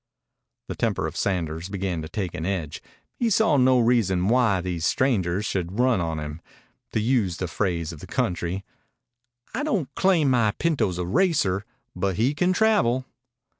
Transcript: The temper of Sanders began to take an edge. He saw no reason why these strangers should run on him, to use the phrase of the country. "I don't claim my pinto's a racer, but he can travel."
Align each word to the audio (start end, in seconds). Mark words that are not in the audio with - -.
The 0.67 0.73
temper 0.75 1.05
of 1.05 1.15
Sanders 1.15 1.69
began 1.69 2.01
to 2.01 2.09
take 2.09 2.33
an 2.33 2.43
edge. 2.43 2.81
He 3.13 3.29
saw 3.29 3.57
no 3.57 3.79
reason 3.79 4.29
why 4.29 4.59
these 4.59 4.83
strangers 4.83 5.45
should 5.45 5.77
run 5.79 5.99
on 6.01 6.17
him, 6.17 6.41
to 6.93 6.99
use 6.99 7.37
the 7.37 7.47
phrase 7.47 7.91
of 7.93 7.99
the 7.99 8.07
country. 8.07 8.65
"I 9.53 9.61
don't 9.61 9.93
claim 9.93 10.31
my 10.31 10.53
pinto's 10.57 10.97
a 10.97 11.05
racer, 11.05 11.65
but 11.95 12.15
he 12.15 12.33
can 12.33 12.51
travel." 12.51 13.05